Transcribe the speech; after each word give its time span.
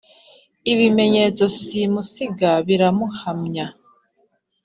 ibimenyetso 0.71 1.43
simusiga. 1.57 2.51
biramuhamya 2.67 3.67